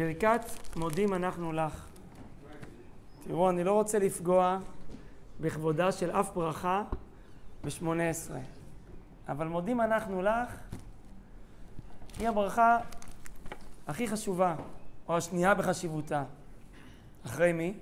[0.00, 0.40] ברכת
[0.76, 1.86] מודים אנחנו לך.
[3.24, 4.58] תראו, אני לא רוצה לפגוע
[5.40, 6.82] בכבודה של אף ברכה
[7.64, 8.38] בשמונה עשרה,
[9.28, 10.48] אבל מודים אנחנו לך
[12.18, 12.78] היא הברכה
[13.86, 14.56] הכי חשובה,
[15.08, 16.24] או השנייה בחשיבותה.
[17.26, 17.74] אחרי מי?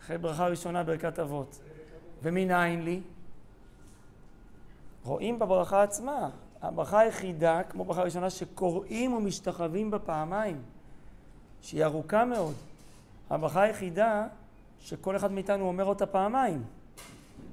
[0.00, 1.58] אחרי ברכה ראשונה, ברכת אבות.
[2.22, 3.00] ומנין לי?
[5.04, 6.30] רואים בברכה עצמה,
[6.62, 10.62] הברכה היחידה, כמו ברכה ראשונה, שקוראים ומשתחווים בה פעמיים,
[11.62, 12.54] שהיא ארוכה מאוד.
[13.30, 14.26] הברכה היחידה
[14.80, 16.64] שכל אחד מאיתנו אומר אותה פעמיים.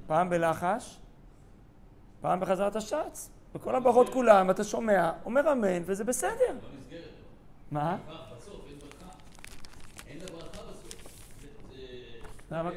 [0.06, 0.98] פעם בלחש,
[2.20, 3.30] פעם בחזרת השץ.
[3.54, 6.58] וכל הברכות כולם, אתה שומע, אומר אמן, וזה בסדר.
[7.70, 7.96] מה?
[12.50, 12.70] למה?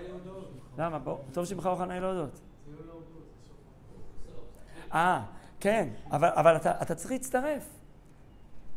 [0.77, 0.99] למה?
[0.99, 2.39] בוא, טוב שבחר אוחנה להודות.
[4.93, 5.21] אה,
[5.59, 7.63] כן, אבל, אבל אתה, אתה צריך להצטרף.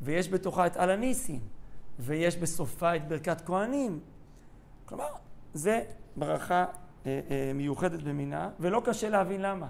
[0.02, 1.41] ויש בתוכה את על הניסים,
[1.98, 4.00] ויש בסופה את ברכת כהנים.
[4.84, 5.08] כלומר,
[5.55, 5.84] זה
[6.16, 6.64] ברכה
[7.06, 9.69] אה, אה, מיוחדת במינה, ולא קשה להבין למה.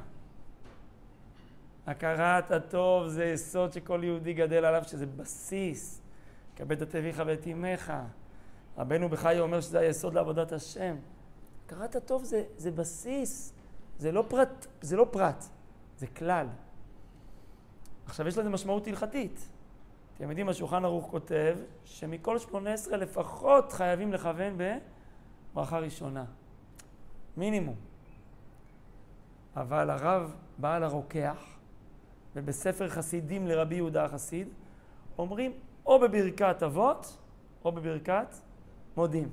[1.87, 6.03] הכרת הטוב זה יסוד שכל יהודי גדל עליו, שזה בסיס.
[6.57, 7.93] כבד את אביך ואת אמך.
[8.79, 10.97] רבנו בחיי אומר שזה היסוד לעבודת השם.
[11.67, 13.53] הכרת הטוב זה, זה בסיס,
[13.99, 15.45] זה לא, פרט, זה לא פרט,
[15.99, 16.47] זה כלל.
[18.13, 19.49] עכשיו יש לזה משמעות הלכתית.
[20.17, 24.57] אתם יודעים, השולחן ערוך כותב שמכל שמונה עשרה לפחות חייבים לכוון
[25.53, 26.25] בברכה ראשונה.
[27.37, 27.75] מינימום.
[29.57, 31.45] אבל הרב בעל הרוקח,
[32.37, 34.49] ובספר חסידים לרבי יהודה החסיד,
[35.19, 35.53] אומרים
[35.87, 37.19] או בברכת אבות
[37.65, 38.35] או בברכת
[38.97, 39.29] מודים.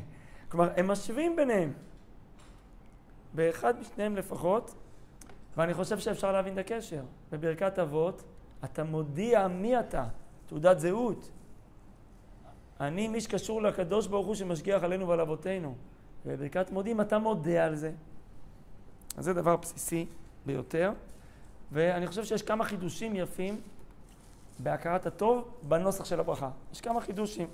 [0.48, 1.72] כלומר, הם משווים ביניהם.
[3.34, 4.74] באחד משניהם לפחות,
[5.56, 7.02] ואני חושב שאפשר להבין את הקשר.
[7.32, 8.22] בברכת אבות,
[8.64, 10.04] אתה מודיע מי אתה,
[10.46, 11.30] תעודת זהות.
[12.80, 15.74] אני מי שקשור לקדוש ברוך הוא שמשגיח עלינו ועל אבותינו.
[16.26, 17.92] ובברכת מודים אתה מודה על זה.
[19.16, 20.06] אז זה דבר בסיסי
[20.46, 20.92] ביותר.
[21.72, 23.60] ואני חושב שיש כמה חידושים יפים
[24.58, 26.50] בהכרת הטוב בנוסח של הברכה.
[26.72, 27.48] יש כמה חידושים.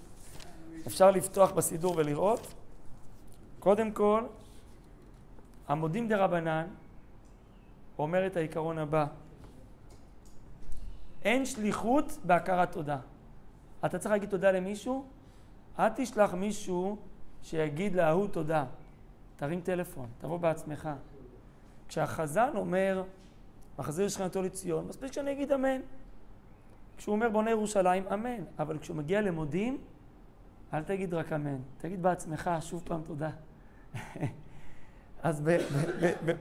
[0.87, 2.55] אפשר לפתוח בסידור ולראות.
[3.59, 4.23] קודם כל,
[5.69, 6.67] המודים דה רבנן
[8.03, 9.07] אומר את העיקרון הבא:
[11.25, 12.99] אין שליחות בהכרת תודה.
[13.85, 15.05] אתה צריך להגיד תודה למישהו,
[15.79, 16.97] אל תשלח מישהו
[17.43, 18.65] שיגיד להוא תודה.
[19.37, 20.89] תרים טלפון, תבוא בעצמך.
[21.89, 23.05] כשהחזן אומר,
[23.79, 25.81] מחזיר שכנתו לציון, מספיק שאני אגיד אמן.
[26.97, 28.45] כשהוא אומר בונה ירושלים, אמן.
[28.59, 29.79] אבל כשהוא מגיע למודים,
[30.75, 33.31] אל תגיד רק אמן, תגיד בעצמך שוב פעם תודה.
[35.23, 35.43] אז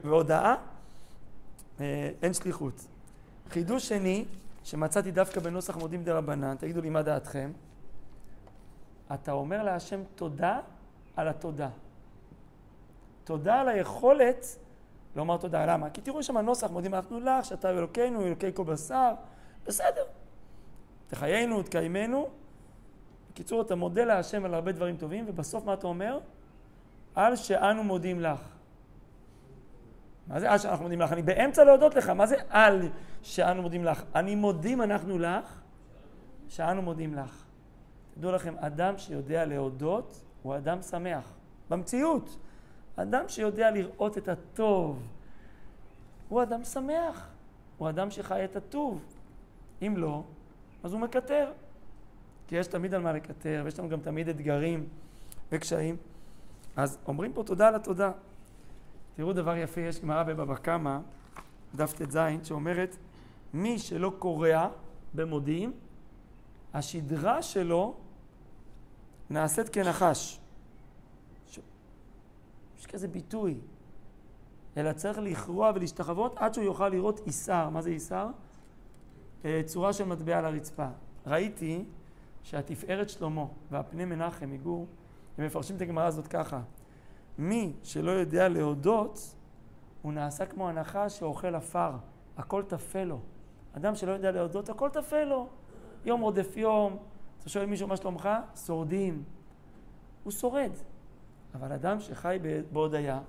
[0.03, 0.55] בהודעה
[2.21, 2.87] אין שליחות.
[3.49, 4.25] חידוש שני,
[4.63, 7.51] שמצאתי דווקא בנוסח מודים דה רבנן, תגידו לי מה דעתכם,
[9.13, 10.59] אתה אומר להשם תודה
[11.15, 11.69] על התודה.
[13.23, 14.45] תודה על היכולת
[15.15, 15.65] לומר תודה.
[15.65, 15.89] למה?
[15.89, 19.13] כי תראו שם הנוסח, מודים אנחנו לך, שאתה אלוקינו, אלוקי כל בשר,
[19.65, 20.03] בסדר.
[21.07, 22.27] תחיינו, תקיימנו.
[23.31, 26.19] בקיצור, אתה מודה להשם על הרבה דברים טובים, ובסוף מה אתה אומר?
[27.15, 28.58] על שאנו מודים לך.
[30.29, 31.13] מה זה על שאנחנו מודים לך?
[31.13, 32.89] אני באמצע להודות לך, מה זה על
[33.21, 34.03] שאנו מודים לך?
[34.15, 35.61] אני מודים אנחנו לך,
[36.47, 37.43] שאנו מודים לך.
[38.15, 41.33] תדעו לכם, אדם שיודע להודות הוא אדם שמח.
[41.69, 42.37] במציאות.
[42.95, 45.07] אדם שיודע לראות את הטוב
[46.29, 47.27] הוא אדם שמח.
[47.77, 49.05] הוא אדם שחי את הטוב.
[49.81, 50.23] אם לא,
[50.83, 51.51] אז הוא מקטר.
[52.47, 54.87] כי יש תמיד על מה לקטר, ויש לנו גם תמיד אתגרים
[55.51, 55.97] וקשיים.
[56.75, 58.11] אז אומרים פה תודה על התודה.
[59.19, 60.99] תראו דבר יפה, יש גמרא בבבא קמא,
[61.75, 62.97] דף ט"ז, שאומרת,
[63.53, 64.69] מי שלא קורע
[65.13, 65.71] במודיעין,
[66.73, 67.95] השדרה שלו
[69.29, 70.39] נעשית כנחש.
[71.47, 71.59] ש...
[72.79, 73.57] יש כזה ביטוי.
[74.77, 77.69] אלא צריך לכרוע ולהשתחוות עד שהוא יוכל לראות איסר.
[77.69, 78.27] מה זה איסר?
[79.45, 80.87] אה, צורה של מטבע על הרצפה.
[81.27, 81.83] ראיתי
[82.43, 84.87] שהתפארת שלמה והפני מנחם מגור,
[85.37, 86.61] הם מפרשים את הגמרא הזאת ככה:
[87.39, 89.35] מי שלא יודע להודות,
[90.01, 91.91] הוא נעשה כמו הנחש שאוכל עפר,
[92.37, 93.19] הכל טפל לו.
[93.73, 95.47] אדם שלא יודע להודות, הכל טפל לו.
[96.05, 96.97] יום רודף יום,
[97.39, 98.29] אתה שואל מישהו מה שלומך?
[98.65, 99.23] שורדים.
[100.23, 100.71] הוא שורד.
[101.55, 102.39] אבל אדם שחי
[102.71, 103.19] בהודיה,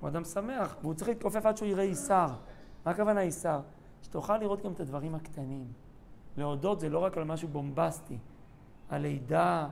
[0.00, 2.28] הוא אדם שמח, והוא צריך להתכופף עד שהוא יראה איסר.
[2.86, 3.60] מה הכוונה איסר?
[4.02, 5.66] שתוכל לראות גם את הדברים הקטנים.
[6.36, 8.18] להודות זה לא רק על משהו בומבסטי,
[8.88, 9.68] על לידה,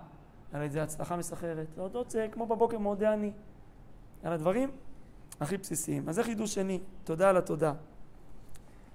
[0.52, 1.66] על איזה הצלחה מסחררת.
[1.76, 3.32] להודות זה כמו בבוקר מודה אני,
[4.22, 4.70] על הדברים
[5.40, 6.08] הכי בסיסיים.
[6.08, 7.72] אז זה חידוש שני, תודה על התודה.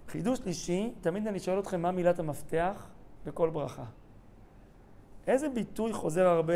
[0.07, 2.86] חידוש שלישי, תמיד אני שואל אתכם מה מילת המפתח
[3.25, 3.86] בכל ברכה.
[5.27, 6.54] איזה ביטוי חוזר הרבה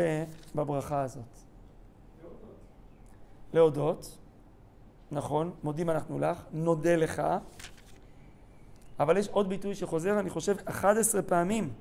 [0.54, 1.38] בברכה הזאת?
[3.52, 4.18] להודות.
[5.10, 7.22] נכון, מודים אנחנו לך, נודה לך.
[9.00, 11.72] אבל יש עוד ביטוי שחוזר, אני חושב, 11 פעמים.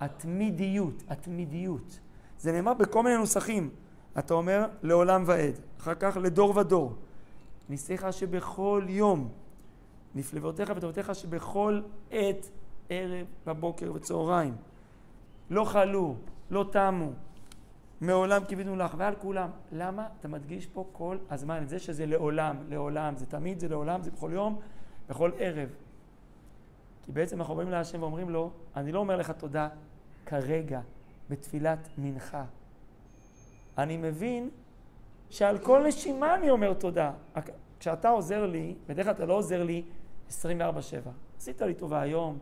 [0.00, 2.00] התמידיות, התמידיות.
[2.38, 3.70] זה נאמר בכל מיני נוסחים.
[4.18, 6.94] אתה אומר לעולם ועד, אחר כך לדור ודור.
[7.68, 9.28] ניסיך שבכל יום,
[10.14, 11.80] נפלבותיך וטובותיך שבכל
[12.10, 12.50] עת,
[12.88, 14.56] ערב, בבוקר וצהריים,
[15.50, 16.14] לא חלו,
[16.50, 17.12] לא תמו,
[18.00, 19.50] מעולם קיווינו לך, ועל כולם.
[19.72, 24.02] למה אתה מדגיש פה כל הזמן את זה שזה לעולם, לעולם, זה תמיד, זה לעולם,
[24.02, 24.60] זה בכל יום,
[25.08, 25.68] בכל ערב.
[27.02, 29.68] כי בעצם אנחנו באים להשם ואומרים לו, אני לא אומר לך תודה
[30.30, 30.80] כרגע,
[31.30, 32.44] בתפילת מנחה.
[33.78, 34.50] אני מבין
[35.30, 37.12] שעל כל נשימה אני אומר תודה.
[37.80, 39.82] כשאתה עוזר לי, בדרך כלל אתה לא עוזר לי
[40.28, 40.32] 24-7.
[41.36, 42.38] עשית לי טובה היום,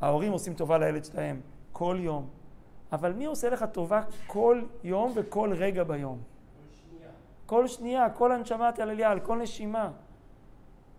[0.00, 1.40] ההורים עושים טובה לילד שלהם
[1.72, 2.28] כל יום.
[2.92, 6.18] אבל מי עושה לך טובה כל יום וכל רגע ביום?
[6.18, 7.10] כל שנייה.
[7.46, 9.90] כל שנייה, כל הנשמה תעלליה, על כל נשימה.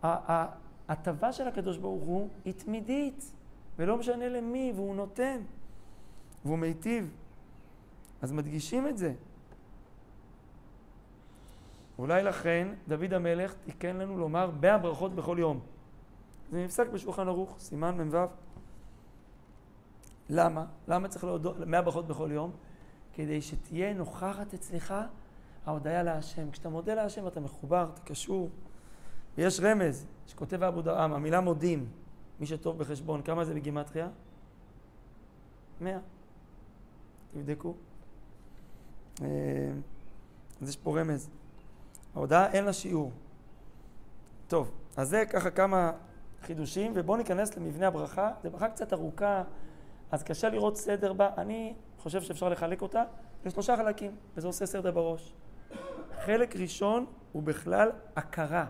[0.03, 3.31] ההטבה של הקדוש ברוך הוא היא תמידית,
[3.77, 5.41] ולא משנה למי, והוא נותן,
[6.45, 7.11] והוא מיטיב.
[8.21, 9.13] אז מדגישים את זה.
[11.97, 15.59] אולי לכן דוד המלך תיקן לנו לומר בהברכות בכל יום.
[16.51, 18.17] זה נפסק בשולחן ערוך, סימן מ"ו.
[20.29, 20.65] למה?
[20.87, 22.51] למה צריך להודות מאה ברכות בכל יום?
[23.13, 24.93] כדי שתהיה נוכחת אצלך
[25.65, 26.51] ההודיה להשם.
[26.51, 28.49] כשאתה מודה להשם אתה מחובר, אתה קשור.
[29.37, 31.89] ויש רמז שכותב אבו דרעם, המילה מודים,
[32.39, 34.07] מי שטוב בחשבון, כמה זה בגימטריה?
[35.81, 35.97] מאה.
[37.33, 37.73] תבדקו.
[39.21, 39.27] אה,
[40.61, 41.29] אז יש פה רמז.
[42.15, 43.11] ההודעה אין לה שיעור.
[44.47, 45.91] טוב, אז זה ככה כמה
[46.41, 48.31] חידושים, ובואו ניכנס למבנה הברכה.
[48.43, 49.43] זו ברכה קצת ארוכה,
[50.11, 51.29] אז קשה לראות סדר בה.
[51.37, 53.03] אני חושב שאפשר לחלק אותה
[53.45, 55.33] לשלושה חלקים, וזה עושה סדר בראש.
[56.25, 58.65] חלק ראשון הוא בכלל הכרה.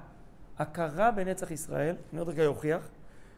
[0.57, 2.89] הכרה בנצח ישראל, אני עוד רגע אוכיח.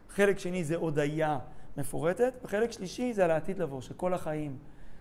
[0.08, 1.38] חלק שני זה הודיה
[1.76, 4.58] מפורטת, וחלק שלישי זה על העתיד לבוא, שכל החיים,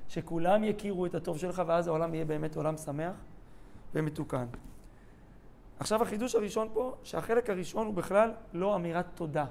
[0.07, 3.15] שכולם יכירו את הטוב שלך, ואז העולם יהיה באמת עולם שמח
[3.95, 4.45] ומתוקן.
[5.79, 9.45] עכשיו החידוש הראשון פה, שהחלק הראשון הוא בכלל לא אמירת תודה.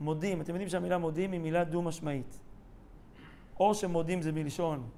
[0.00, 2.38] מודים, אתם יודעים שהמילה מודים היא מילה דו-משמעית.
[3.60, 4.88] או שמודים זה מלשון.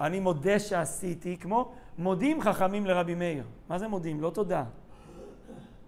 [0.00, 3.44] אני מודה שעשיתי, כמו מודים חכמים לרבי מאיר.
[3.68, 4.20] מה זה מודים?
[4.20, 4.64] לא תודה.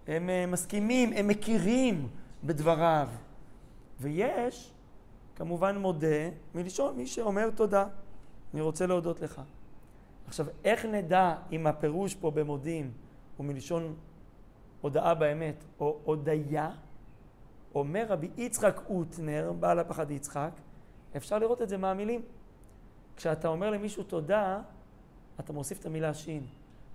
[0.06, 2.08] הם uh, מסכימים, הם מכירים
[2.44, 3.08] בדבריו.
[4.00, 4.72] ויש,
[5.40, 7.86] כמובן מודה, מלשון מי שאומר תודה.
[8.54, 9.40] אני רוצה להודות לך.
[10.26, 12.92] עכשיו, איך נדע אם הפירוש פה במודים
[13.36, 13.96] הוא מלשון
[14.80, 16.70] הודאה באמת או הודיה?
[17.74, 20.50] אומר רבי יצחק אוטנר, בעל הפחד יצחק,
[21.16, 22.22] אפשר לראות את זה מהמילים.
[23.16, 24.60] כשאתה אומר למישהו תודה,
[25.40, 26.46] אתה מוסיף את המילה שין.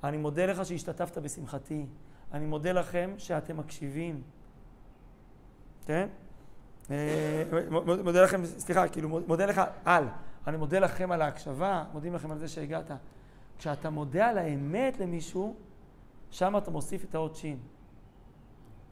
[0.04, 1.86] אני מודה לך שהשתתפת בשמחתי.
[2.34, 4.22] אני מודה לכם שאתם מקשיבים.
[5.86, 6.08] כן?
[6.10, 6.25] אה,
[8.04, 10.08] מודה לכם, סליחה, כאילו מודה לך על.
[10.48, 12.92] אני מודה לכם על ההקשבה, מודים לכם על זה שהגעת.
[13.58, 15.56] כשאתה מודה על האמת למישהו,
[16.32, 17.58] שם אתה מוסיף את האות שין.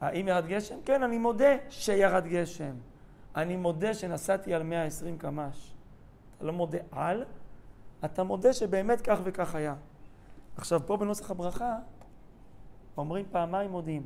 [0.02, 0.76] האם ירד גשם?
[0.86, 2.74] כן, אני מודה שירד גשם.
[3.36, 5.74] אני מודה שנסעתי על 120 קמ"ש.
[6.38, 7.26] אתה לא מודה על,
[8.06, 9.76] אתה מודה שבאמת כך וכך היה.
[10.58, 11.76] עכשיו, פה בנוסח הברכה
[12.98, 14.04] אומרים פעמיים מודים.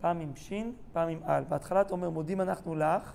[0.00, 1.44] פעם עם שין, פעם עם על.
[1.44, 3.12] בהתחלה אתה אומר, מודים אנחנו לך,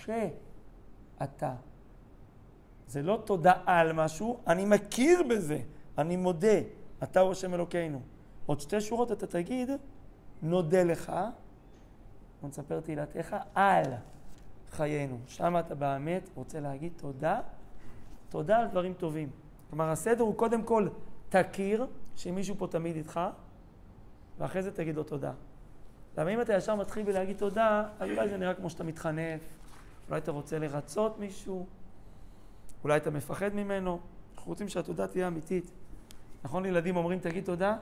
[0.00, 1.54] שאתה.
[2.86, 5.58] זה לא תודה על משהו, אני מכיר בזה,
[5.98, 6.58] אני מודה,
[7.02, 8.00] אתה הוא השם אלוקינו.
[8.46, 9.70] עוד שתי שורות אתה תגיד,
[10.42, 11.12] נודה לך,
[12.42, 13.84] ונספר תהילתך על
[14.70, 15.18] חיינו.
[15.26, 17.40] שם אתה באמת רוצה להגיד תודה,
[18.28, 19.30] תודה על דברים טובים.
[19.70, 20.88] כלומר, הסדר הוא קודם כל
[21.28, 21.86] תכיר
[22.16, 23.20] שמישהו פה תמיד איתך,
[24.38, 25.32] ואחרי זה תגיד לו תודה.
[26.20, 29.40] למה אם אתה ישר מתחיל בלהגיד תודה, אז אולי זה נראה כמו שאתה מתחנף,
[30.08, 31.66] אולי אתה רוצה לרצות מישהו,
[32.84, 34.00] אולי אתה מפחד ממנו.
[34.34, 35.70] אנחנו רוצים שהתודה תהיה אמיתית.
[36.44, 37.76] נכון, ילדים אומרים תגיד תודה?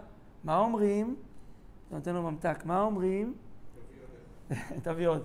[0.44, 1.16] מה אומרים?
[1.88, 2.64] אתה נותן לו ממתק.
[2.64, 3.34] מה אומרים?
[4.84, 5.24] תביא עוד.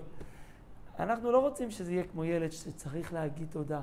[1.00, 3.82] אנחנו לא רוצים שזה יהיה כמו ילד שצריך להגיד תודה.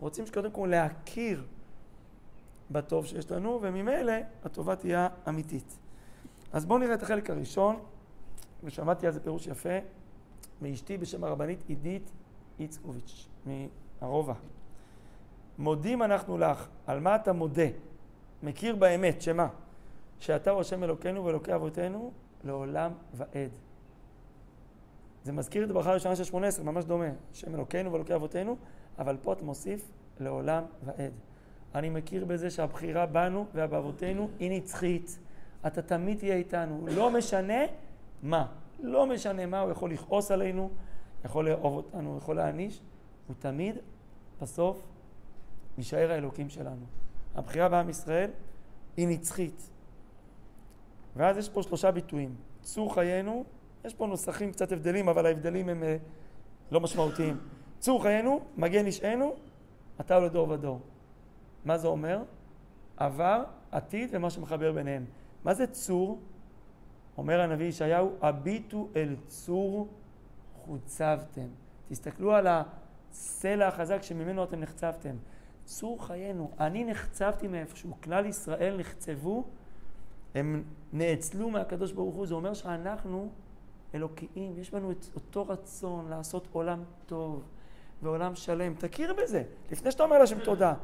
[0.00, 1.44] רוצים שקודם כל להכיר
[2.70, 4.12] בטוב שיש לנו, וממילא
[4.44, 5.78] הטובה תהיה אמיתית.
[6.52, 7.80] אז בואו נראה את החלק הראשון,
[8.64, 9.78] ושמעתי על זה פירוש יפה,
[10.62, 12.10] מאשתי בשם הרבנית עידית
[12.60, 14.34] איצקוביץ', מהרובע.
[15.58, 17.66] מודים אנחנו לך, על מה אתה מודה?
[18.42, 19.48] מכיר באמת, שמה?
[20.18, 22.12] שאתה הוא השם אלוקינו ואלוקי אבותינו
[22.44, 23.50] לעולם ועד.
[25.24, 27.08] זה מזכיר את הברכה הראשונה של שמונה עשרה, ממש דומה.
[27.32, 28.56] השם אלוקינו ואלוקי אבותינו,
[28.98, 29.90] אבל פה אתה מוסיף
[30.20, 31.12] לעולם ועד.
[31.74, 35.18] אני מכיר בזה שהבחירה בנו ובאבותינו היא נצחית.
[35.66, 37.64] אתה תמיד תהיה איתנו, לא משנה
[38.22, 38.46] מה.
[38.82, 40.70] לא משנה מה, הוא יכול לכעוס עלינו,
[41.24, 42.80] יכול לאהוב אותנו, יכול להעניש,
[43.26, 43.76] הוא תמיד,
[44.42, 44.82] בסוף,
[45.78, 46.86] יישאר האלוקים שלנו.
[47.34, 48.30] הבחירה בעם ישראל
[48.96, 49.70] היא נצחית.
[51.16, 52.34] ואז יש פה שלושה ביטויים.
[52.62, 53.44] צור חיינו,
[53.84, 55.96] יש פה נוסחים קצת הבדלים, אבל ההבדלים הם אה,
[56.70, 57.36] לא משמעותיים.
[57.78, 59.34] צור חיינו, מגן אישנו,
[60.00, 60.80] אתה לדור ודור.
[61.64, 62.22] מה זה אומר?
[62.96, 65.04] עבר, עתיד ומה שמחבר ביניהם.
[65.44, 66.18] מה זה צור?
[67.20, 69.88] אומר הנביא ישעיהו, הביטו אל צור
[70.54, 71.46] חוצבתם.
[71.88, 75.16] תסתכלו על הסלע החזק שממנו אתם נחצבתם.
[75.64, 79.44] צור חיינו, אני נחצבתי מאיפשהו, כלל ישראל נחצבו,
[80.34, 83.28] הם נאצלו מהקדוש ברוך הוא, זה אומר שאנחנו
[83.94, 87.42] אלוקיים, יש בנו את אותו רצון לעשות עולם טוב
[88.02, 88.74] ועולם שלם.
[88.74, 90.74] תכיר בזה, לפני שאתה אומר להשם תודה,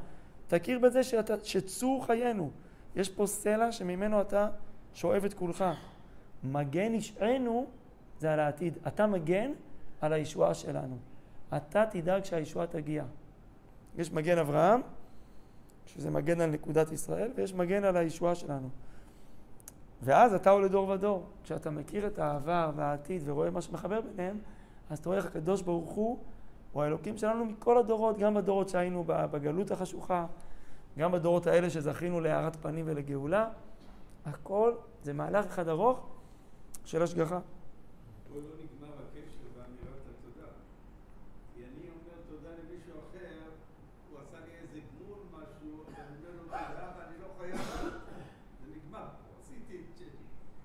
[0.49, 2.51] תכיר בזה שאתה, שצור חיינו.
[2.97, 4.49] יש פה סלע שממנו אתה
[4.95, 5.65] שואב את כולך.
[6.45, 7.67] מגן ישענו
[8.19, 8.79] זה על העתיד.
[8.87, 9.53] אתה מגן
[10.01, 10.97] על הישועה שלנו.
[11.57, 13.05] אתה תדאג שהישועה תגיע.
[13.97, 14.81] יש מגן אברהם,
[15.87, 18.69] שזה מגן על נקודת ישראל, ויש מגן על הישועה שלנו.
[20.03, 21.27] ואז אתה עולה דור ודור.
[21.45, 24.39] כשאתה מכיר את העבר והעתיד ורואה מה שמחבר ביניהם,
[24.91, 26.19] אז אתה רואה איך הקדוש ברוך הוא
[26.73, 30.27] הוא האלוקים שלנו מכל הדורות, גם בדורות שהיינו בגלות החשוכה,
[30.99, 33.49] גם בדורות האלה שזכינו להארת פנים ולגאולה.
[34.27, 36.07] הכל זה מהלך אחד ארוך
[36.87, 37.41] של השגחה.
[38.29, 40.49] פה לא נגמר הקשר באמירת התודה.
[41.55, 43.51] כי אני אומר תודה למישהו אחר,
[44.11, 47.61] הוא עשה לי איזה גמול משהו, ואני אומר לו תודה ואני לא חייב,
[48.61, 49.07] זה נגמר,
[49.41, 50.09] עשיתי את שלי.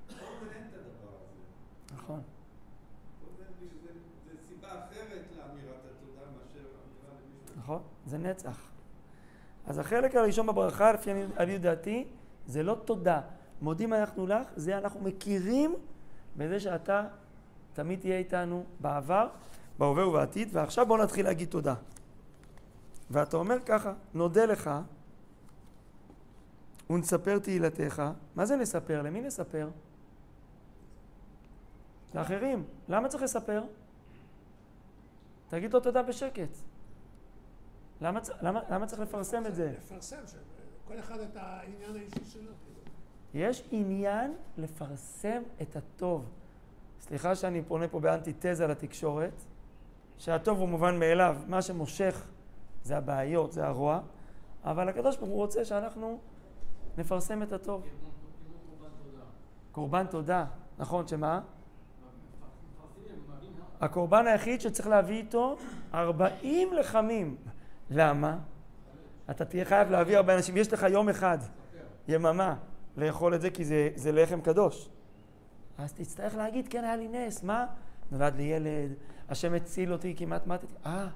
[0.08, 1.96] פה זה אין את הדבר הזה.
[1.96, 2.22] נכון.
[3.22, 3.44] פה זה,
[3.84, 3.92] זה,
[4.26, 7.60] זה סיבה אחרת לאמירת התודה מאשר אמירה למישהו אחר.
[7.60, 7.82] נכון?
[8.06, 8.72] זה נצח.
[9.66, 12.08] אז החלק הראשון בברכה, לפי עניות דעתי,
[12.48, 13.22] זה לא תודה.
[13.62, 15.76] מודים אנחנו לך, זה אנחנו מכירים
[16.38, 17.08] בזה שאתה
[17.74, 19.28] תמיד תהיה איתנו בעבר,
[19.80, 21.76] בהווה ובעתיד, ועכשיו בואו נתחיל להגיד תודה.
[23.12, 24.70] ואתה אומר ככה, נודה לך
[26.90, 28.04] ונספר תהילתך.
[28.36, 29.02] מה זה נספר?
[29.02, 29.70] למי נספר?
[32.16, 32.64] לאחרים.
[32.90, 33.64] למה צריך לספר?
[35.50, 36.58] תגיד לו תודה בשקט.
[38.02, 39.74] למה, למה, למה צריך לפרסם את זה?
[39.78, 40.18] לפרסם,
[40.88, 42.52] כל אחד את העניין האישי שלו.
[43.34, 46.30] יש עניין לפרסם את הטוב.
[47.00, 49.44] סליחה שאני פונה פה באנטיתזה לתקשורת,
[50.18, 52.28] שהטוב הוא מובן מאליו, מה שמושך
[52.84, 54.00] זה הבעיות, זה הרוע,
[54.64, 56.20] אבל הקדוש ברוך הוא רוצה שאנחנו
[56.98, 57.84] נפרסם את הטוב.
[59.72, 60.46] קורבן תודה,
[60.80, 61.42] נכון, שמה?
[63.82, 65.58] הקורבן היחיד שצריך להביא איתו
[65.94, 67.36] 40 לחמים.
[67.90, 68.38] למה?
[69.30, 70.58] אתה תהיה חייב להביא הרבה אנשים.
[70.58, 71.38] יש לך יום אחד,
[72.08, 72.56] יממה,
[72.98, 74.90] לאכול את זה, כי זה, זה לחם קדוש.
[75.78, 77.66] אז תצטרך להגיד, כן, היה לי נס, מה?
[78.12, 78.94] נולד לי ילד,
[79.30, 80.68] השם הציל אותי, כמעט מתתי.
[80.86, 81.08] אה,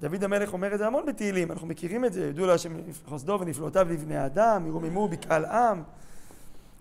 [0.00, 2.72] דוד המלך אומר את זה המון בתהילים, אנחנו מכירים את זה, ידעו להשם
[3.06, 5.82] חסדו ונפלאותיו לבני אדם, ירוממו בקהל עם,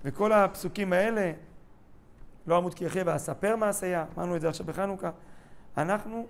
[0.04, 1.32] וכל הפסוקים האלה,
[2.48, 5.12] לא אמות כי יחיה ואספר מעשיה, אמרנו את זה עכשיו בחנוכה.
[5.78, 6.28] אנחנו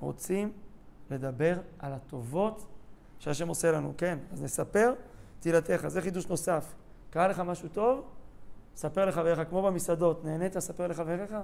[0.00, 0.52] רוצים
[1.10, 2.66] לדבר על הטובות
[3.18, 4.94] שהשם עושה לנו, כן, אז נספר
[5.42, 6.74] תהילתך, זה חידוש נוסף.
[7.10, 8.04] קרה לך משהו טוב?
[8.76, 10.58] ספר לחבריך, כמו במסעדות, נהנית?
[10.58, 11.34] ספר לחבריך?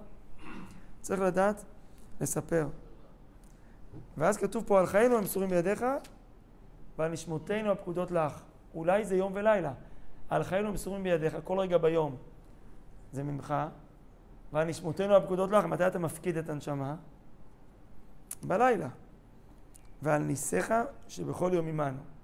[1.00, 1.64] צריך לדעת
[2.20, 2.68] לספר.
[4.16, 5.84] ואז כתוב פה, על חיינו הם מסורים בידיך,
[6.98, 8.42] ועל נשמותינו הפקודות לך.
[8.74, 9.72] אולי זה יום ולילה.
[10.28, 12.16] על חיינו הם מסורים בידיך, כל רגע ביום.
[13.12, 13.54] זה ממך.
[14.52, 16.94] ועל נשמותינו הפקודות לך, מתי אתה מפקיד את הנשמה?
[18.42, 18.88] בלילה.
[20.02, 20.74] ועל ניסיך
[21.08, 22.17] שבכל יום עמנו.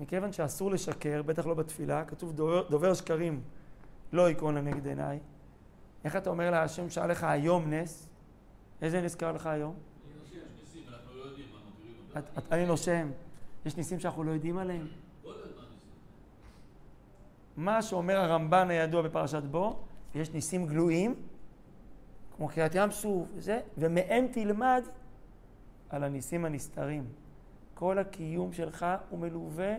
[0.00, 3.40] מכיוון שאסור לשקר, בטח לא בתפילה, כתוב דובר, דובר שקרים
[4.12, 5.18] לא יקרון לנגד עיניי.
[6.04, 8.08] איך אתה אומר להשם שהיה לך היום נס?
[8.82, 9.74] איזה נס קרה לך היום?
[12.52, 13.10] אני נושם.
[13.66, 14.86] יש ניסים שאנחנו לא יודעים עליהם?
[17.56, 19.78] מה שאומר הרמב"ן הידוע בפרשת בו,
[20.14, 21.14] יש ניסים גלויים,
[22.36, 24.82] כמו קריעת ים סוף וזה, ומהם תלמד
[25.88, 27.04] על הניסים הנסתרים.
[27.78, 29.74] כל הקיום שלך הוא מלווה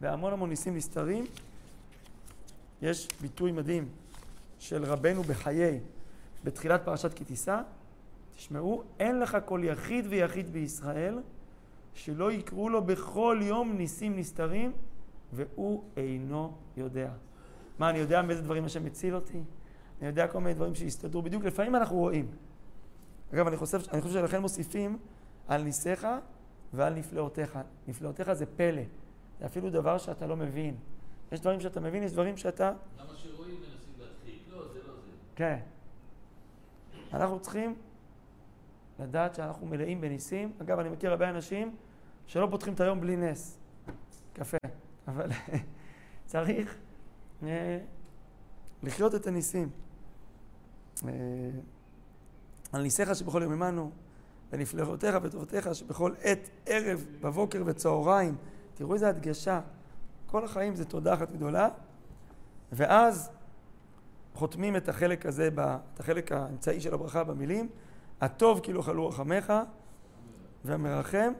[0.00, 1.24] בהמון המון ניסים נסתרים.
[2.82, 3.88] יש ביטוי מדהים
[4.58, 5.80] של רבנו בחיי,
[6.44, 7.60] בתחילת פרשת כי תישא,
[8.36, 11.18] תשמעו, אין לך כל יחיד ויחיד בישראל
[11.94, 14.72] שלא יקראו לו בכל יום ניסים נסתרים
[15.32, 17.10] והוא אינו יודע.
[17.78, 19.42] מה, אני יודע מאיזה דברים השם מציל אותי?
[20.00, 21.44] אני יודע כל מיני דברים שהסתדרו בדיוק.
[21.44, 22.26] לפעמים אנחנו רואים.
[23.34, 24.98] אגב, אני חושב, אני חושב שלכן מוסיפים
[25.48, 26.06] על ניסיך
[26.74, 27.58] ועל נפלאותיך.
[27.88, 28.82] נפלאותיך זה פלא.
[29.40, 30.76] זה אפילו דבר שאתה לא מבין.
[31.32, 32.72] יש דברים שאתה מבין, יש דברים שאתה...
[32.98, 34.42] למה שרואים מנסים להדחיק?
[34.50, 35.10] לא, זה לא זה.
[35.36, 35.58] כן.
[37.12, 37.74] אנחנו צריכים
[38.98, 40.52] לדעת שאנחנו מלאים בניסים.
[40.62, 41.76] אגב, אני מכיר הרבה אנשים
[42.26, 43.58] שלא פותחים את היום בלי נס.
[44.32, 44.56] קפה.
[45.08, 45.30] אבל
[46.26, 46.76] צריך
[47.42, 47.78] אה,
[48.82, 49.70] לחיות את הניסים.
[51.04, 51.10] אה,
[52.72, 53.90] על ניסיך שבכל יום עמנו,
[54.54, 58.36] ונפלאותיך וטובותיך שבכל עת, ערב, בבוקר וצהריים.
[58.74, 59.60] תראו איזה הדגשה.
[60.26, 61.68] כל החיים זה תודה אחת גדולה,
[62.72, 63.30] ואז
[64.34, 65.48] חותמים את החלק הזה,
[65.94, 67.68] את החלק האמצעי של הברכה במילים,
[68.20, 69.52] הטוב כי לא חלו רחמך,
[70.64, 71.32] והמרחם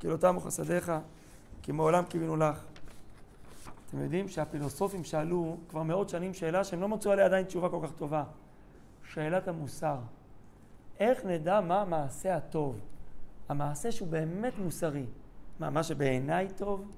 [0.00, 0.92] כי לא תמו חסדיך,
[1.62, 2.64] כי מעולם קיווינו לך.
[3.88, 7.80] אתם יודעים שהפילוסופים שאלו כבר מאות שנים שאלה שהם לא מצאו עליה עדיין תשובה כל
[7.82, 8.24] כך טובה.
[9.12, 9.96] שאלת המוסר.
[10.98, 12.80] איך נדע מה המעשה הטוב?
[13.48, 15.06] המעשה שהוא באמת מוסרי.
[15.58, 16.92] מה, מה שבעיניי טוב?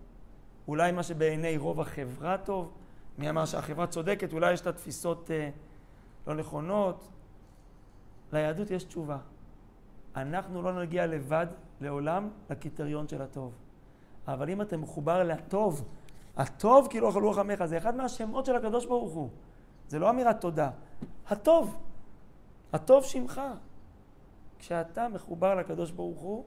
[0.68, 2.72] אולי מה שבעיני רוב החברה טוב?
[3.18, 4.32] מי אמר שהחברה צודקת?
[4.32, 5.50] אולי יש לה תפיסות אה,
[6.26, 7.08] לא נכונות?
[8.32, 9.18] ליהדות יש תשובה.
[10.16, 11.46] אנחנו לא נגיע לבד
[11.80, 13.52] לעולם לקריטריון של הטוב.
[14.28, 15.84] אבל אם אתה מחובר לטוב,
[16.36, 19.30] הטוב כאילו אכלו רחמך, זה אחד מהשמות של הקדוש ברוך הוא.
[19.88, 20.70] זה לא אמירת תודה.
[21.28, 21.78] הטוב.
[22.72, 23.40] הטוב שמך.
[24.60, 26.44] כשאתה מחובר לקדוש ברוך הוא,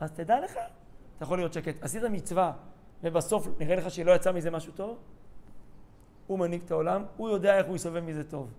[0.00, 0.52] אז תדע לך,
[1.16, 1.82] אתה יכול להיות שקט.
[1.82, 2.52] עשית מצווה,
[3.02, 4.98] ובסוף נראה לך שלא יצא מזה משהו טוב?
[6.26, 8.52] הוא מנהיג את העולם, הוא יודע איך הוא יסובב מזה טוב.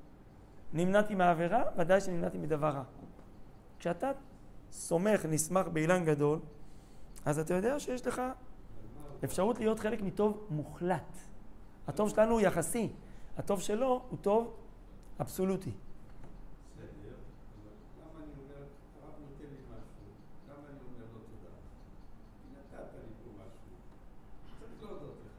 [0.73, 2.83] נמנעתי מהעבירה, ודאי שנמנעתי מדבר רע.
[3.79, 4.11] כשאתה
[4.71, 6.39] סומך, נסמך באילן גדול,
[7.25, 8.21] אז אתה יודע שיש לך
[9.23, 11.17] אפשרות להיות חלק מטוב מוחלט.
[11.87, 12.89] הטוב שלנו הוא יחסי,
[13.37, 14.53] הטוב שלו הוא טוב
[15.21, 15.71] אבסולוטי.
[16.77, 17.15] בסדר,
[17.63, 18.63] אבל למה אני אומר,
[19.01, 20.05] הרב נותן לי משהו,
[20.49, 21.53] למה אני אומר לו תודה?
[22.41, 23.71] כי נתת לי פה משהו,
[24.59, 25.37] צריך להודות לך.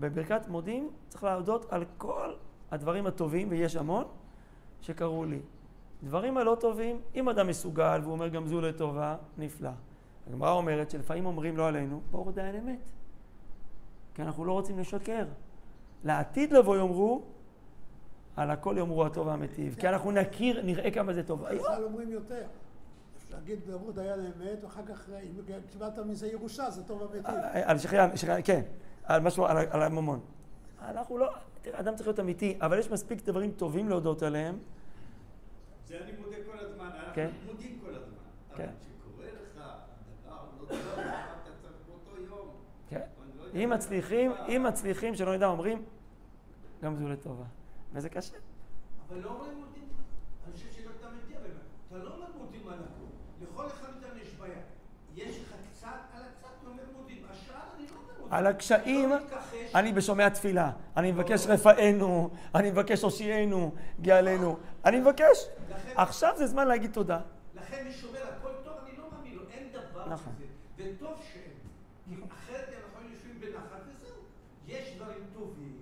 [0.00, 2.34] בברכת מודים צריך להודות על כל
[2.70, 4.04] הדברים הטובים, ויש המון,
[4.80, 5.40] שקרו לי.
[6.02, 9.70] דברים הלא טובים, אם אדם מסוגל והוא אומר גם זו לטובה, נפלא.
[10.26, 12.78] הגמרא אומרת שלפעמים אומרים לא עלינו, ברוך דיין אמת.
[14.14, 15.24] כי אנחנו לא רוצים לשקר.
[16.04, 17.22] לעתיד לבוא יאמרו,
[18.36, 19.76] על הכל יאמרו הטוב והמיטיב.
[19.80, 21.42] כי אנחנו נכיר, נראה כמה זה טוב.
[21.42, 22.44] בכלל אומרים יותר.
[23.32, 27.32] להגיד דברו דיין האמת, ואחר כך אם קיבלת מזה ירושה, זה טוב אמיתי.
[27.64, 28.62] על שחריה, שחריה, כן,
[29.04, 30.20] על משהו, על, על הממון.
[30.80, 31.30] אנחנו לא,
[31.62, 34.58] תראה, אדם צריך להיות אמיתי, אבל יש מספיק דברים טובים להודות עליהם.
[35.86, 37.30] זה אני מודה כל הזמן, אנחנו כן.
[37.46, 38.16] מודים כל הזמן.
[38.56, 38.62] כן.
[38.62, 39.62] אבל כשקורה לך
[40.24, 42.48] דבר לא טוב, אתה צריך באותו יום.
[42.88, 42.96] כן.
[42.96, 44.32] אני לא יודע אם מצליחים.
[44.48, 45.82] אם מצליחים, שלא נדע, אומרים,
[46.82, 47.44] גם זו לטובה.
[47.92, 48.36] וזה קשה.
[49.08, 49.88] אבל לא אומרים מודים,
[50.46, 51.52] אני חושב שאתה מגיע באמת,
[51.88, 54.54] אתה לא אומר מודים על הכל, לכל אחד מאיתנו יש בעיה.
[55.14, 58.32] יש לך קצת, על הקצת אתה אומר מודים, השאר אני לא אומר מודים.
[58.34, 59.38] על הקשיים, אני לא.
[59.74, 60.70] אני בשומע תפילה.
[60.96, 64.56] אני מבקש רפאנו, אני מבקש הושיענו, גאלנו.
[64.84, 65.46] אני מבקש.
[65.96, 67.20] עכשיו זה זמן להגיד תודה.
[67.54, 70.32] לכן מי שאומר הכל טוב, אני לא מאמין לו, אין דבר נכון.
[70.36, 70.44] כזה.
[70.76, 71.42] וטוב שאין.
[72.04, 74.16] כי אחרת אנחנו יושבים בנחת וזהו.
[74.66, 75.76] יש דברים טובים,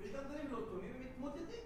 [0.00, 1.60] ויש גם דברים לא טובים, ומתמודדים.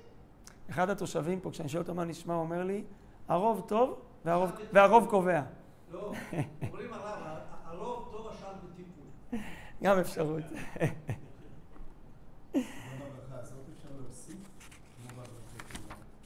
[0.71, 2.85] אחד התושבים פה, כשאני שואל אותו מה נשמע, הוא אומר לי,
[3.29, 5.43] הרוב טוב והרוב, והרוב קובע.
[5.93, 6.13] לא,
[6.69, 9.39] אומרים הרב, הרוב טוב, השאר בטיפול.
[9.83, 10.43] גם אפשרות.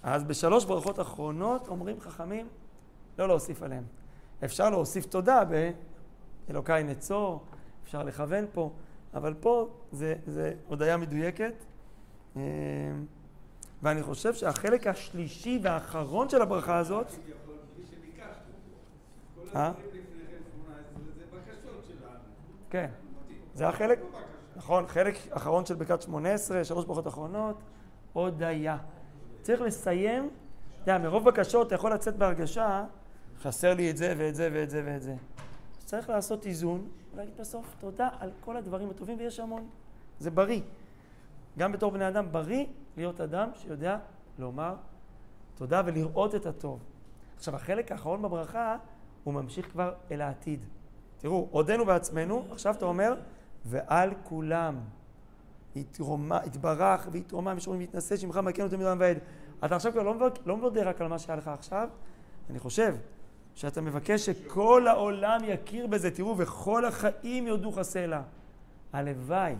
[0.02, 2.48] אז בשלוש ברכות אחרונות אומרים חכמים
[3.18, 3.84] לא להוסיף עליהם.
[4.44, 5.42] אפשר להוסיף תודה
[6.48, 7.44] באלוקיי נצור,
[7.88, 8.70] אפשר לכוון פה,
[9.14, 11.52] אבל פה זה, זה הודיה מדויקת.
[12.36, 12.42] אה,
[13.82, 17.06] ואני חושב שהחלק השלישי והאחרון של הברכה הזאת,
[19.54, 19.66] אה?
[19.66, 20.82] הדברים לפניכם 18
[21.16, 22.18] זה בקשות שלנו.
[22.70, 22.90] כן.
[23.54, 24.00] זה החלק.
[24.56, 27.56] נכון, חלק אחרון של ברכת 18, שלוש ברכות אחרונות,
[28.12, 28.78] הודיה.
[29.42, 30.30] צריך לסיים,
[30.82, 32.84] אתה יודע, מרוב בקשות אתה יכול לצאת בהרגשה,
[33.42, 35.14] חסר לי את זה ואת זה ואת זה ואת זה.
[35.88, 39.68] צריך לעשות איזון, ולהגיד בסוף תודה על כל הדברים הטובים, ויש המון.
[40.20, 40.60] זה בריא.
[41.58, 43.98] גם בתור בני אדם בריא להיות אדם שיודע
[44.38, 44.74] לומר
[45.54, 46.78] תודה ולראות את הטוב.
[47.36, 48.76] עכשיו, החלק האחרון בברכה,
[49.24, 50.60] הוא ממשיך כבר אל העתיד.
[51.18, 53.14] תראו, עודנו בעצמנו, עכשיו אתה אומר,
[53.64, 54.80] ועל כולם.
[55.76, 59.18] יתרומה, יתברך ויתרומם, יש אומרים יתנשא שמך מלכנו תמיד עולם ועד.
[59.64, 61.88] אתה עכשיו כבר לא מבק- לא מודה רק על מה שהיה לך עכשיו,
[62.50, 62.94] אני חושב
[63.58, 68.22] שאתה מבקש שכל העולם יכיר בזה, תראו, וכל החיים יודו סלע.
[68.92, 69.54] הלוואי,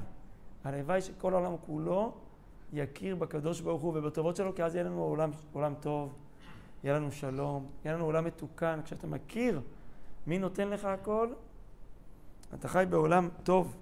[0.64, 2.12] הלוואי שכל העולם כולו
[2.72, 6.14] יכיר בקדוש ברוך הוא ובטובות שלו, כי אז יהיה לנו עולם, עולם טוב,
[6.84, 8.80] יהיה לנו שלום, יהיה לנו עולם מתוקן.
[8.84, 9.60] כשאתה מכיר
[10.26, 11.28] מי נותן לך הכל,
[12.54, 13.76] אתה חי בעולם טוב.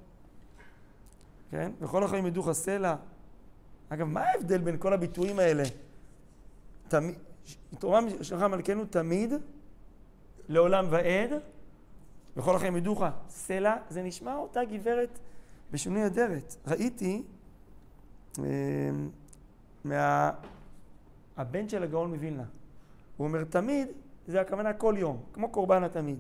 [1.51, 1.73] כן?
[1.81, 2.97] וכל החיים ידעו סלע.
[3.89, 5.63] אגב, מה ההבדל בין כל הביטויים האלה?
[6.89, 7.15] תמיד,
[7.79, 9.33] תורה שלך מלכנו תמיד,
[10.49, 11.31] לעולם ועד,
[12.37, 15.19] וכל החיים ידעוך סלע, זה נשמע אותה גברת
[15.71, 16.57] בשינוי אדרת.
[16.67, 17.23] ראיתי
[18.39, 18.45] אה,
[19.85, 20.31] מה...
[21.37, 22.45] הבן של הגאון מווילנה.
[23.17, 23.89] הוא אומר תמיד,
[24.27, 26.19] זה הכוונה כל יום, כמו קורבן התמיד.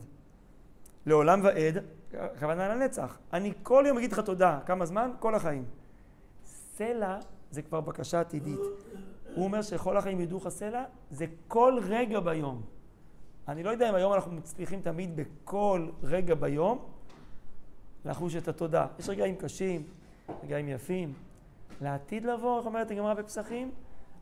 [1.06, 1.78] לעולם ועד,
[2.14, 3.18] הכוונה לנצח.
[3.32, 4.58] אני כל יום אגיד לך תודה.
[4.66, 5.10] כמה זמן?
[5.18, 5.64] כל החיים.
[6.44, 7.18] סלע
[7.50, 8.60] זה כבר בקשה עתידית.
[9.34, 12.62] הוא אומר שכל החיים ידעוך סלע, זה כל רגע ביום.
[13.48, 16.78] אני לא יודע אם היום אנחנו מצליחים תמיד בכל רגע ביום
[18.04, 18.86] לחוש את התודה.
[18.98, 19.82] יש רגעים קשים,
[20.42, 21.12] רגעים יפים.
[21.80, 23.70] לעתיד לבוא, איך אומרת הגמרא בפסחים?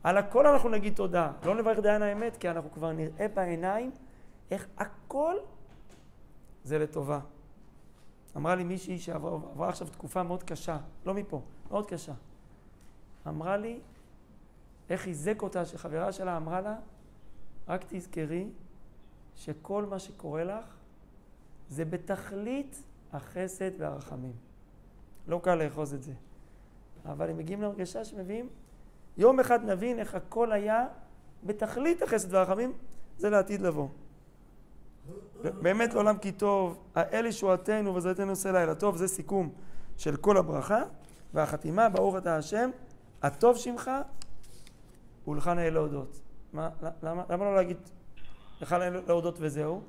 [0.02, 1.32] על הכל אנחנו נגיד תודה.
[1.44, 3.90] לא נברך דיין האמת, כי אנחנו כבר נראה בעיניים
[4.50, 5.34] איך הכל
[6.64, 7.20] זה לטובה.
[8.36, 12.12] אמרה לי מישהי שעברה עברה עכשיו תקופה מאוד קשה, לא מפה, מאוד קשה.
[13.28, 13.80] אמרה לי,
[14.90, 16.76] איך חיזק אותה, שחברה שלה אמרה לה,
[17.68, 18.48] רק תזכרי
[19.36, 20.64] שכל מה שקורה לך
[21.68, 24.32] זה בתכלית החסד והרחמים.
[25.28, 26.12] לא קל לאחוז את זה.
[27.06, 28.48] אבל הם מגיעים להרגשה שמביאים,
[29.16, 30.86] יום אחד נבין איך הכל היה
[31.44, 32.72] בתכלית החסד והרחמים,
[33.18, 33.88] זה לעתיד לבוא.
[35.42, 39.50] באמת לעולם כי טוב, האל ישועתנו ועזרתנו עושה לילה טוב, זה סיכום
[39.96, 40.82] של כל הברכה,
[41.34, 42.70] והחתימה, ברוך אתה השם,
[43.22, 43.90] הטוב שמך
[45.28, 46.20] ולך נאה להודות.
[46.52, 46.68] מה,
[47.02, 47.76] למה, למה לא להגיד
[48.60, 49.80] לך להודות וזהו?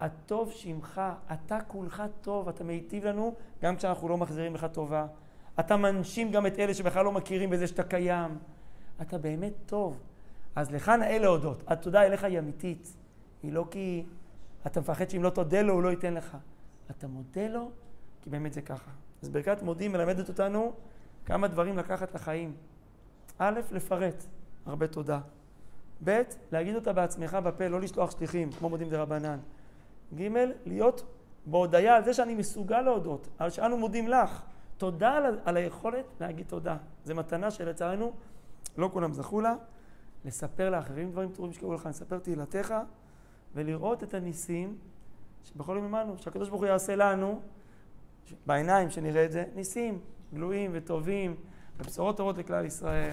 [0.00, 1.00] הטוב שמך,
[1.32, 5.06] אתה כולך טוב, אתה מיטיב לנו גם כשאנחנו לא מחזירים לך טובה.
[5.60, 8.38] אתה מנשים גם את אלה שבכלל לא מכירים בזה שאתה קיים.
[9.02, 10.00] אתה באמת טוב.
[10.56, 11.62] אז לך נאה להודות.
[11.66, 12.96] התודה אליך היא אמיתית.
[13.42, 14.04] היא לא כי
[14.66, 16.36] אתה מפחד שאם לא תודה לו, הוא לא ייתן לך.
[16.90, 17.70] אתה מודה לו,
[18.22, 18.90] כי באמת זה ככה.
[19.22, 20.72] אז ברכת מודים מלמדת אותנו
[21.26, 22.54] כמה דברים לקחת לחיים.
[23.38, 24.24] א', לפרט,
[24.66, 25.20] הרבה תודה.
[26.04, 29.38] ב', להגיד אותה בעצמך בפה, לא לשלוח שליחים, כמו מודים דה רבנן.
[30.14, 30.28] ג',
[30.66, 31.02] להיות
[31.46, 34.42] בהודיה על זה שאני מסוגל להודות, על שאנו מודים לך.
[34.76, 36.76] תודה על, על היכולת להגיד תודה.
[37.04, 38.12] זו מתנה שלצערנו
[38.78, 39.54] לא כולם זכו לה.
[40.24, 42.74] לספר לאחרים דברים טובים שקרו לך, לספר תהילתך,
[43.54, 44.78] ולראות את הניסים
[45.44, 47.40] שבכל יום עמנו, שהקדוש ברוך הוא יעשה לנו,
[48.46, 49.98] בעיניים שנראה את זה, ניסים
[50.34, 51.36] גלויים וטובים,
[51.78, 53.12] ובשורות טובות לכלל ישראל.